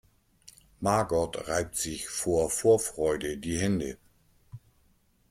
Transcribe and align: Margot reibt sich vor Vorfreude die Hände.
Margot 0.81 1.29
reibt 1.47 1.75
sich 1.75 2.09
vor 2.09 2.49
Vorfreude 2.49 3.37
die 3.37 3.59
Hände. 3.59 3.99